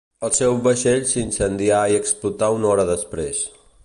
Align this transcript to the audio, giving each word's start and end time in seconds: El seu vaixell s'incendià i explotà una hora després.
El 0.27 0.31
seu 0.35 0.55
vaixell 0.67 1.03
s'incendià 1.11 1.81
i 1.91 1.99
explotà 2.01 2.49
una 2.59 2.71
hora 2.73 2.87
després. 2.91 3.45